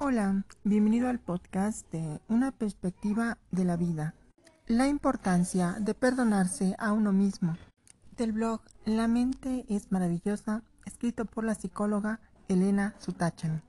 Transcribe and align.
Hola, 0.00 0.44
bienvenido 0.62 1.08
al 1.08 1.18
podcast 1.18 1.90
de 1.90 2.20
Una 2.28 2.52
perspectiva 2.52 3.36
de 3.50 3.64
la 3.64 3.76
vida. 3.76 4.14
La 4.68 4.86
importancia 4.86 5.72
de 5.80 5.92
perdonarse 5.92 6.76
a 6.78 6.92
uno 6.92 7.12
mismo. 7.12 7.56
Del 8.16 8.30
blog 8.30 8.60
La 8.84 9.08
mente 9.08 9.64
es 9.68 9.90
maravillosa, 9.90 10.62
escrito 10.86 11.24
por 11.24 11.42
la 11.42 11.56
psicóloga 11.56 12.20
Elena 12.46 12.94
Sutachan. 13.00 13.64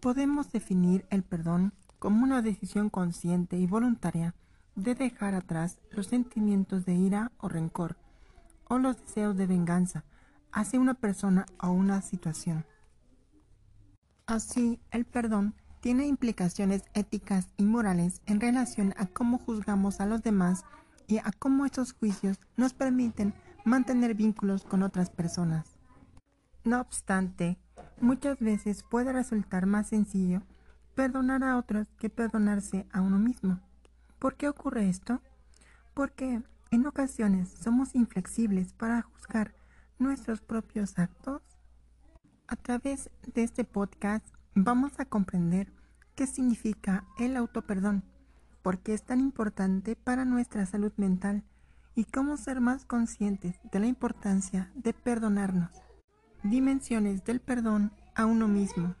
Podemos 0.00 0.50
definir 0.52 1.04
el 1.10 1.22
perdón 1.22 1.74
como 1.98 2.24
una 2.24 2.40
decisión 2.40 2.88
consciente 2.88 3.58
y 3.58 3.66
voluntaria 3.66 4.34
de 4.74 4.94
dejar 4.94 5.34
atrás 5.34 5.80
los 5.90 6.06
sentimientos 6.06 6.86
de 6.86 6.94
ira 6.94 7.30
o 7.36 7.50
rencor 7.50 7.98
o 8.68 8.78
los 8.78 8.98
deseos 9.02 9.36
de 9.36 9.46
venganza 9.46 10.02
hacia 10.50 10.80
una 10.80 10.94
persona 10.94 11.44
o 11.60 11.72
una 11.72 12.00
situación. 12.00 12.64
Así, 14.26 14.80
el 14.90 15.04
perdón 15.04 15.54
tiene 15.80 16.08
implicaciones 16.08 16.82
éticas 16.94 17.46
y 17.56 17.64
morales 17.64 18.22
en 18.26 18.40
relación 18.40 18.92
a 18.96 19.06
cómo 19.06 19.38
juzgamos 19.38 20.00
a 20.00 20.06
los 20.06 20.22
demás 20.22 20.64
y 21.06 21.18
a 21.18 21.30
cómo 21.38 21.64
estos 21.64 21.92
juicios 21.92 22.40
nos 22.56 22.74
permiten 22.74 23.34
mantener 23.64 24.14
vínculos 24.14 24.64
con 24.64 24.82
otras 24.82 25.10
personas. 25.10 25.78
No 26.64 26.80
obstante, 26.80 27.56
muchas 28.00 28.40
veces 28.40 28.82
puede 28.82 29.12
resultar 29.12 29.66
más 29.66 29.88
sencillo 29.88 30.42
perdonar 30.96 31.44
a 31.44 31.56
otros 31.56 31.86
que 31.98 32.10
perdonarse 32.10 32.84
a 32.90 33.02
uno 33.02 33.20
mismo. 33.20 33.60
¿Por 34.18 34.34
qué 34.34 34.48
ocurre 34.48 34.88
esto? 34.88 35.20
Porque 35.94 36.42
en 36.72 36.86
ocasiones 36.86 37.50
somos 37.50 37.94
inflexibles 37.94 38.72
para 38.72 39.02
juzgar 39.02 39.54
nuestros 40.00 40.40
propios 40.40 40.98
actos. 40.98 41.42
A 42.48 42.54
través 42.54 43.10
de 43.34 43.42
este 43.42 43.64
podcast 43.64 44.24
vamos 44.54 45.00
a 45.00 45.04
comprender 45.04 45.72
qué 46.14 46.28
significa 46.28 47.04
el 47.18 47.36
autoperdón, 47.36 48.04
por 48.62 48.78
qué 48.78 48.94
es 48.94 49.02
tan 49.02 49.18
importante 49.18 49.96
para 49.96 50.24
nuestra 50.24 50.64
salud 50.64 50.92
mental 50.96 51.42
y 51.96 52.04
cómo 52.04 52.36
ser 52.36 52.60
más 52.60 52.84
conscientes 52.84 53.58
de 53.72 53.80
la 53.80 53.86
importancia 53.86 54.70
de 54.76 54.92
perdonarnos. 54.92 55.70
Dimensiones 56.44 57.24
del 57.24 57.40
perdón 57.40 57.90
a 58.14 58.26
uno 58.26 58.46
mismo. 58.46 58.94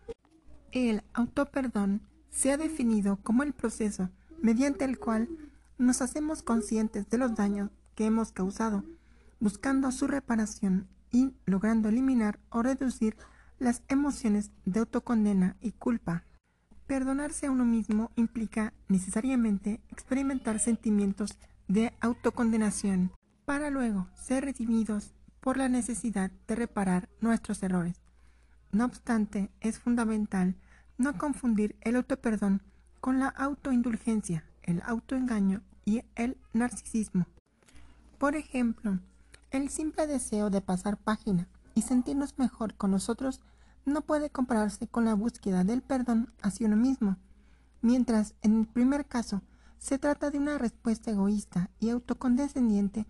El 0.72 1.04
autoperdón 1.14 2.02
se 2.30 2.50
ha 2.50 2.56
definido 2.56 3.16
como 3.22 3.44
el 3.44 3.52
proceso 3.52 4.10
mediante 4.42 4.84
el 4.84 4.98
cual 4.98 5.28
nos 5.78 6.02
hacemos 6.02 6.42
conscientes 6.42 7.08
de 7.10 7.18
los 7.18 7.36
daños 7.36 7.70
que 7.94 8.06
hemos 8.06 8.32
causado, 8.32 8.82
buscando 9.38 9.92
su 9.92 10.08
reparación 10.08 10.88
y 11.12 11.32
logrando 11.46 11.88
eliminar 11.88 12.40
o 12.50 12.62
reducir 12.62 13.16
las 13.58 13.82
emociones 13.88 14.50
de 14.64 14.80
autocondena 14.80 15.56
y 15.60 15.72
culpa. 15.72 16.24
Perdonarse 16.86 17.46
a 17.46 17.50
uno 17.50 17.64
mismo 17.64 18.10
implica 18.16 18.72
necesariamente 18.88 19.80
experimentar 19.90 20.60
sentimientos 20.60 21.38
de 21.68 21.92
autocondenación 22.00 23.10
para 23.44 23.70
luego 23.70 24.08
ser 24.14 24.44
redimidos 24.44 25.14
por 25.40 25.56
la 25.56 25.68
necesidad 25.68 26.30
de 26.46 26.54
reparar 26.54 27.08
nuestros 27.20 27.62
errores. 27.62 27.96
No 28.72 28.84
obstante, 28.84 29.50
es 29.60 29.78
fundamental 29.78 30.56
no 30.98 31.16
confundir 31.18 31.76
el 31.80 31.96
autoperdón 31.96 32.62
con 33.00 33.20
la 33.20 33.28
autoindulgencia, 33.28 34.44
el 34.62 34.82
autoengaño 34.84 35.62
y 35.84 36.02
el 36.14 36.36
narcisismo. 36.52 37.26
Por 38.18 38.34
ejemplo, 38.34 38.98
el 39.50 39.68
simple 39.70 40.06
deseo 40.06 40.50
de 40.50 40.60
pasar 40.60 40.96
página 40.96 41.48
y 41.76 41.82
sentirnos 41.82 42.38
mejor 42.38 42.74
con 42.74 42.90
nosotros 42.90 43.40
no 43.84 44.00
puede 44.00 44.30
compararse 44.30 44.88
con 44.88 45.04
la 45.04 45.14
búsqueda 45.14 45.62
del 45.62 45.82
perdón 45.82 46.32
hacia 46.42 46.66
uno 46.66 46.76
mismo, 46.76 47.18
mientras 47.82 48.34
en 48.42 48.58
el 48.60 48.66
primer 48.66 49.06
caso 49.06 49.42
se 49.78 49.98
trata 49.98 50.30
de 50.30 50.38
una 50.38 50.58
respuesta 50.58 51.12
egoísta 51.12 51.70
y 51.78 51.90
autocondescendiente, 51.90 53.06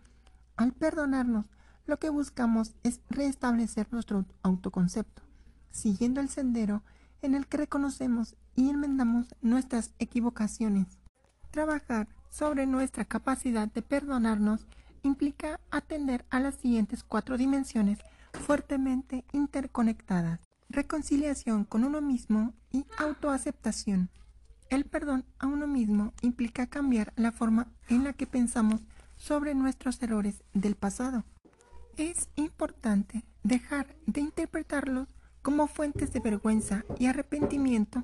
al 0.56 0.72
perdonarnos 0.72 1.46
lo 1.86 1.98
que 1.98 2.10
buscamos 2.10 2.74
es 2.82 3.00
restablecer 3.08 3.86
nuestro 3.92 4.26
autoconcepto, 4.42 5.22
siguiendo 5.70 6.20
el 6.20 6.28
sendero 6.28 6.82
en 7.22 7.36
el 7.36 7.46
que 7.46 7.58
reconocemos 7.58 8.34
y 8.56 8.68
enmendamos 8.68 9.28
nuestras 9.40 9.92
equivocaciones. 10.00 10.98
Trabajar 11.52 12.08
sobre 12.30 12.66
nuestra 12.66 13.04
capacidad 13.04 13.68
de 13.68 13.82
perdonarnos 13.82 14.66
implica 15.04 15.60
atender 15.70 16.26
a 16.30 16.40
las 16.40 16.56
siguientes 16.56 17.04
cuatro 17.04 17.38
dimensiones 17.38 18.00
fuertemente 18.36 19.24
interconectadas. 19.32 20.40
Reconciliación 20.68 21.64
con 21.64 21.84
uno 21.84 22.00
mismo 22.00 22.54
y 22.72 22.86
autoaceptación. 22.98 24.10
El 24.68 24.84
perdón 24.84 25.24
a 25.38 25.46
uno 25.46 25.66
mismo 25.66 26.12
implica 26.22 26.66
cambiar 26.66 27.12
la 27.16 27.32
forma 27.32 27.68
en 27.88 28.04
la 28.04 28.12
que 28.12 28.26
pensamos 28.26 28.80
sobre 29.16 29.54
nuestros 29.54 30.02
errores 30.02 30.42
del 30.54 30.74
pasado. 30.74 31.24
Es 31.96 32.28
importante 32.36 33.24
dejar 33.42 33.96
de 34.06 34.20
interpretarlos 34.20 35.08
como 35.42 35.68
fuentes 35.68 36.12
de 36.12 36.20
vergüenza 36.20 36.84
y 36.98 37.06
arrepentimiento 37.06 38.02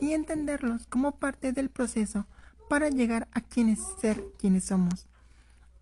y 0.00 0.12
entenderlos 0.12 0.86
como 0.88 1.12
parte 1.12 1.52
del 1.52 1.70
proceso 1.70 2.26
para 2.68 2.88
llegar 2.88 3.28
a 3.32 3.40
quienes 3.40 3.78
ser 4.00 4.22
quienes 4.38 4.64
somos. 4.64 5.06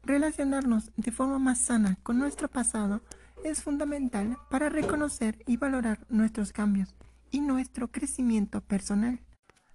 Relacionarnos 0.03 0.91
de 0.97 1.11
forma 1.11 1.39
más 1.39 1.59
sana 1.59 1.99
con 2.03 2.19
nuestro 2.19 2.49
pasado 2.49 3.01
es 3.45 3.63
fundamental 3.63 4.39
para 4.51 4.69
reconocer 4.69 5.43
y 5.47 5.57
valorar 5.57 6.07
nuestros 6.09 6.53
cambios 6.53 6.95
y 7.31 7.41
nuestro 7.41 7.89
crecimiento 7.89 8.61
personal. 8.61 9.21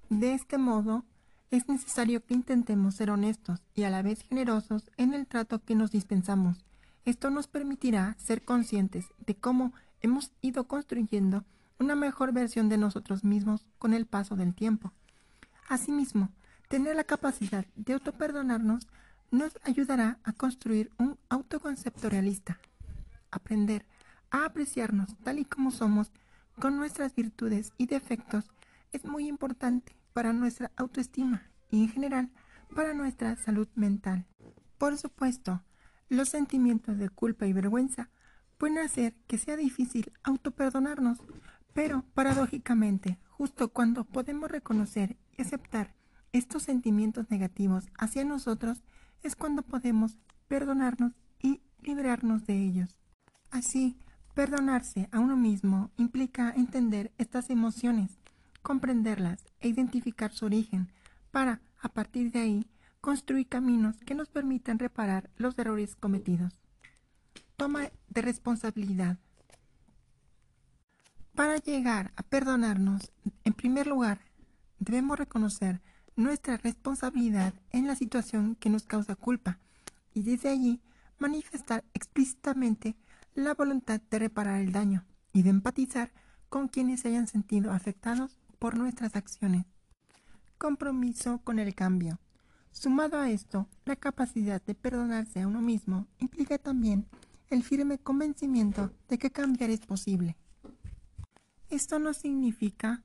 De 0.09 0.34
este 0.34 0.57
modo, 0.57 1.06
es 1.51 1.69
necesario 1.69 2.24
que 2.25 2.34
intentemos 2.34 2.96
ser 2.96 3.12
honestos 3.12 3.62
y 3.75 3.84
a 3.84 3.90
la 3.90 4.01
vez 4.01 4.22
generosos 4.24 4.91
en 4.97 5.13
el 5.13 5.28
trato 5.28 5.59
que 5.59 5.75
nos 5.75 5.91
dispensamos. 5.91 6.66
Esto 7.06 7.29
nos 7.29 7.47
permitirá 7.47 8.16
ser 8.18 8.44
conscientes 8.44 9.06
de 9.25 9.35
cómo 9.35 9.74
hemos 10.01 10.31
ido 10.41 10.68
construyendo 10.68 11.45
una 11.80 11.95
mejor 11.95 12.31
versión 12.31 12.69
de 12.69 12.78
nosotros 12.78 13.24
mismos 13.24 13.66
con 13.78 13.94
el 13.94 14.06
paso 14.06 14.35
del 14.35 14.53
tiempo. 14.56 14.94
Asimismo, 15.69 16.30
tener 16.69 16.95
la 16.95 17.03
capacidad 17.03 17.66
de 17.75 17.94
autoperdonarnos 17.94 18.88
nos 19.31 19.57
ayudará 19.63 20.19
a 20.24 20.34
construir 20.34 20.91
un 20.97 21.18
autoconcepto 21.30 22.09
realista, 22.09 22.59
aprender 23.33 23.85
a 24.31 24.45
apreciarnos 24.45 25.16
tal 25.23 25.39
y 25.39 25.45
como 25.45 25.71
somos 25.71 26.11
con 26.59 26.77
nuestras 26.77 27.16
virtudes 27.16 27.73
y 27.77 27.88
defectos 27.88 28.51
es 28.91 29.05
muy 29.05 29.27
importante 29.27 29.95
para 30.13 30.33
nuestra 30.33 30.71
autoestima 30.75 31.44
y 31.69 31.83
en 31.83 31.89
general 31.89 32.29
para 32.75 32.94
nuestra 32.94 33.35
salud 33.35 33.67
mental. 33.75 34.25
Por 34.77 34.97
supuesto, 34.97 35.63
los 36.09 36.29
sentimientos 36.29 36.97
de 36.97 37.09
culpa 37.09 37.47
y 37.47 37.53
vergüenza 37.53 38.09
pueden 38.57 38.77
hacer 38.77 39.16
que 39.27 39.38
sea 39.38 39.55
difícil 39.55 40.11
autoperdonarnos, 40.23 41.19
pero 41.73 42.03
paradójicamente, 42.13 43.19
justo 43.29 43.69
cuando 43.69 44.03
podemos 44.03 44.51
reconocer 44.51 45.17
y 45.38 45.41
aceptar 45.41 45.95
estos 46.31 46.63
sentimientos 46.63 47.29
negativos 47.29 47.89
hacia 47.97 48.23
nosotros, 48.23 48.83
es 49.21 49.35
cuando 49.35 49.63
podemos 49.63 50.17
perdonarnos 50.47 51.13
y 51.41 51.61
librarnos 51.81 52.45
de 52.45 52.57
ellos. 52.57 53.03
Así, 53.53 53.96
perdonarse 54.34 55.08
a 55.12 55.19
uno 55.19 55.38
mismo 55.38 55.91
implica 55.96 56.52
entender 56.56 57.12
estas 57.18 57.50
emociones, 57.50 58.18
comprenderlas 58.62 59.46
e 59.62 59.68
identificar 59.69 60.31
su 60.34 60.46
origen, 60.46 60.91
para, 61.31 61.62
a 61.80 61.90
partir 61.90 62.31
de 62.31 62.40
ahí, 62.40 62.68
construir 63.00 63.47
caminos 63.47 63.96
que 64.06 64.16
nos 64.16 64.30
permitan 64.30 64.80
reparar 64.80 65.30
los 65.38 65.58
errores 65.58 65.96
cometidos 65.96 66.59
toma 67.56 67.92
de 68.09 68.22
responsabilidad. 68.22 69.18
Para 71.36 71.58
llegar 71.58 72.12
a 72.16 72.24
perdonarnos, 72.24 73.12
en 73.44 73.53
primer 73.53 73.88
lugar, 73.88 74.19
debemos 74.80 75.18
reconocer 75.18 75.81
nuestra 76.16 76.57
responsabilidad 76.57 77.54
en 77.72 77.88
la 77.88 77.95
situación 77.95 78.56
que 78.56 78.69
nos 78.69 78.83
causa 78.83 79.16
culpa 79.16 79.60
y 80.13 80.24
desde 80.24 80.50
allí 80.50 80.81
manifestar 81.19 81.83
explícitamente 81.94 82.95
la 83.35 83.53
voluntad 83.53 84.01
de 84.09 84.19
reparar 84.19 84.62
el 84.62 84.71
daño 84.71 85.06
y 85.31 85.44
de 85.44 85.50
empatizar 85.50 86.12
con 86.50 86.68
quienes 86.68 87.01
se 87.01 87.09
hayan 87.09 87.27
sentido 87.27 87.71
afectados 87.71 88.38
por 88.59 88.77
nuestras 88.77 89.15
acciones. 89.15 89.65
Compromiso 90.57 91.39
con 91.44 91.59
el 91.59 91.74
cambio. 91.74 92.19
Sumado 92.71 93.19
a 93.19 93.30
esto, 93.30 93.68
la 93.85 93.95
capacidad 93.95 94.62
de 94.63 94.75
perdonarse 94.75 95.41
a 95.41 95.47
uno 95.47 95.62
mismo 95.62 96.07
implica 96.19 96.57
también 96.57 97.07
el 97.50 97.63
firme 97.63 97.97
convencimiento 97.97 98.91
de 99.09 99.18
que 99.18 99.31
cambiar 99.31 99.69
es 99.69 99.81
posible. 99.81 100.38
Esto 101.69 102.00
no 102.00 102.13
significa 102.13 103.03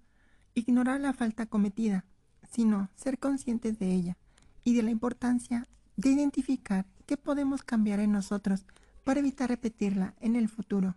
ignorar 0.55 1.01
la 1.01 1.13
falta 1.13 1.47
cometida, 1.47 2.05
sino 2.51 2.91
ser 2.97 3.19
conscientes 3.19 3.79
de 3.79 3.93
ella 3.93 4.17
y 4.65 4.75
de 4.75 4.83
la 4.83 4.91
importancia 4.91 5.67
de 5.97 6.11
identificar 6.11 6.87
qué 7.07 7.17
podemos 7.17 7.63
cambiar 7.63 8.01
en 8.01 8.13
nosotros 8.13 8.67
para 9.09 9.21
evitar 9.21 9.49
repetirla 9.49 10.13
en 10.21 10.37
el 10.37 10.51
futuro. 10.51 10.95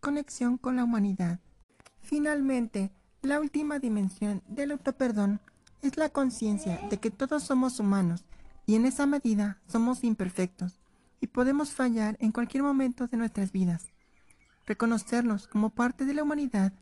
Conexión 0.00 0.58
con 0.58 0.74
la 0.74 0.82
humanidad. 0.82 1.38
Finalmente, 2.00 2.90
La 3.22 3.38
última 3.38 3.78
dimensión 3.78 4.42
del 4.48 4.72
autoperdón 4.72 5.40
es 5.80 5.96
la 5.96 6.08
conciencia 6.08 6.80
de 6.90 6.98
que 6.98 7.12
todos 7.12 7.44
somos 7.44 7.78
humanos 7.78 8.24
y 8.66 8.74
en 8.74 8.84
esa 8.84 9.06
medida 9.06 9.60
somos 9.68 10.02
imperfectos 10.02 10.80
y 11.20 11.28
podemos 11.28 11.70
fallar 11.70 12.16
en 12.18 12.32
cualquier 12.32 12.64
momento 12.64 13.06
de 13.06 13.16
nuestras 13.16 13.52
vidas. 13.52 13.92
Reconocernos 14.66 15.46
como 15.46 15.70
parte 15.70 16.04
de 16.04 16.14
la 16.14 16.24
humanidad 16.24 16.72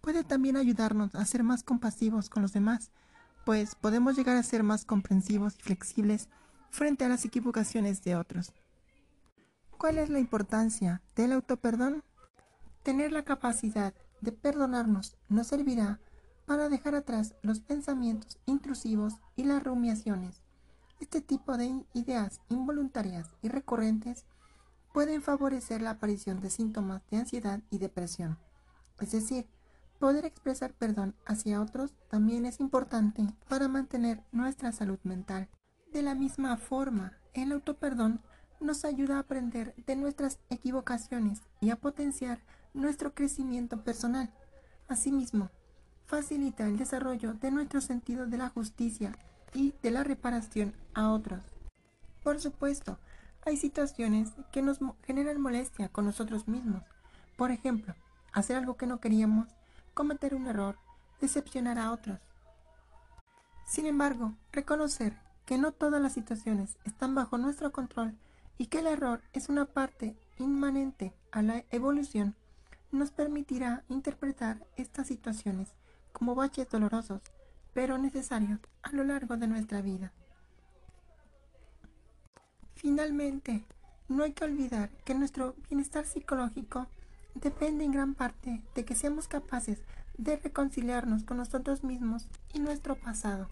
puede 0.00 0.24
también 0.24 0.56
ayudarnos 0.56 1.14
a 1.14 1.24
ser 1.24 1.44
más 1.44 1.62
compasivos 1.62 2.28
con 2.28 2.42
los 2.42 2.52
demás, 2.52 2.90
pues 3.44 3.76
podemos 3.76 4.16
llegar 4.16 4.36
a 4.36 4.42
ser 4.42 4.64
más 4.64 4.84
comprensivos 4.84 5.54
y 5.60 5.62
flexibles 5.62 6.28
frente 6.70 7.04
a 7.04 7.08
las 7.08 7.24
equivocaciones 7.24 8.02
de 8.02 8.16
otros. 8.16 8.52
¿Cuál 9.80 9.96
es 9.96 10.10
la 10.10 10.18
importancia 10.18 11.00
del 11.16 11.32
autoperdón? 11.32 12.04
Tener 12.82 13.12
la 13.12 13.24
capacidad 13.24 13.94
de 14.20 14.30
perdonarnos 14.30 15.16
nos 15.30 15.46
servirá 15.46 16.00
para 16.44 16.68
dejar 16.68 16.94
atrás 16.94 17.34
los 17.40 17.60
pensamientos 17.60 18.38
intrusivos 18.44 19.14
y 19.36 19.44
las 19.44 19.64
rumiaciones. 19.64 20.42
Este 21.00 21.22
tipo 21.22 21.56
de 21.56 21.82
ideas 21.94 22.42
involuntarias 22.50 23.30
y 23.40 23.48
recurrentes 23.48 24.26
pueden 24.92 25.22
favorecer 25.22 25.80
la 25.80 25.92
aparición 25.92 26.42
de 26.42 26.50
síntomas 26.50 27.00
de 27.10 27.16
ansiedad 27.16 27.62
y 27.70 27.78
depresión. 27.78 28.38
Es 29.00 29.12
decir, 29.12 29.48
poder 29.98 30.26
expresar 30.26 30.74
perdón 30.74 31.14
hacia 31.24 31.62
otros 31.62 31.94
también 32.10 32.44
es 32.44 32.60
importante 32.60 33.26
para 33.48 33.66
mantener 33.66 34.22
nuestra 34.30 34.72
salud 34.72 34.98
mental. 35.04 35.48
De 35.90 36.02
la 36.02 36.14
misma 36.14 36.58
forma, 36.58 37.14
el 37.32 37.50
autoperdón 37.52 38.20
nos 38.60 38.84
ayuda 38.84 39.16
a 39.16 39.20
aprender 39.20 39.74
de 39.86 39.96
nuestras 39.96 40.38
equivocaciones 40.50 41.40
y 41.60 41.70
a 41.70 41.76
potenciar 41.76 42.40
nuestro 42.74 43.14
crecimiento 43.14 43.82
personal. 43.82 44.30
Asimismo, 44.88 45.50
facilita 46.06 46.66
el 46.66 46.76
desarrollo 46.76 47.34
de 47.34 47.50
nuestro 47.50 47.80
sentido 47.80 48.26
de 48.26 48.38
la 48.38 48.48
justicia 48.48 49.16
y 49.54 49.74
de 49.82 49.90
la 49.90 50.04
reparación 50.04 50.74
a 50.94 51.10
otros. 51.10 51.42
Por 52.22 52.40
supuesto, 52.40 52.98
hay 53.46 53.56
situaciones 53.56 54.30
que 54.52 54.62
nos 54.62 54.78
generan 55.04 55.40
molestia 55.40 55.88
con 55.88 56.04
nosotros 56.04 56.46
mismos. 56.46 56.82
Por 57.36 57.50
ejemplo, 57.50 57.94
hacer 58.32 58.56
algo 58.56 58.76
que 58.76 58.86
no 58.86 59.00
queríamos, 59.00 59.48
cometer 59.94 60.34
un 60.34 60.46
error, 60.46 60.76
decepcionar 61.20 61.78
a 61.78 61.92
otros. 61.92 62.18
Sin 63.66 63.86
embargo, 63.86 64.34
reconocer 64.52 65.16
que 65.46 65.56
no 65.56 65.72
todas 65.72 66.02
las 66.02 66.12
situaciones 66.12 66.76
están 66.84 67.14
bajo 67.14 67.38
nuestro 67.38 67.72
control 67.72 68.14
y 68.60 68.66
que 68.66 68.80
el 68.80 68.88
error 68.88 69.22
es 69.32 69.48
una 69.48 69.64
parte 69.64 70.14
inmanente 70.38 71.14
a 71.32 71.40
la 71.40 71.64
evolución 71.70 72.36
nos 72.92 73.10
permitirá 73.10 73.84
interpretar 73.88 74.66
estas 74.76 75.06
situaciones 75.06 75.72
como 76.12 76.34
baches 76.34 76.68
dolorosos, 76.68 77.22
pero 77.72 77.96
necesarios 77.96 78.60
a 78.82 78.92
lo 78.92 79.02
largo 79.04 79.38
de 79.38 79.46
nuestra 79.46 79.80
vida. 79.80 80.12
Finalmente, 82.74 83.64
no 84.08 84.24
hay 84.24 84.34
que 84.34 84.44
olvidar 84.44 84.90
que 85.06 85.14
nuestro 85.14 85.54
bienestar 85.70 86.04
psicológico 86.04 86.86
depende 87.34 87.84
en 87.84 87.92
gran 87.92 88.14
parte 88.14 88.62
de 88.74 88.84
que 88.84 88.94
seamos 88.94 89.26
capaces 89.26 89.78
de 90.18 90.36
reconciliarnos 90.36 91.24
con 91.24 91.38
nosotros 91.38 91.82
mismos 91.82 92.28
y 92.52 92.58
nuestro 92.58 92.94
pasado. 92.94 93.48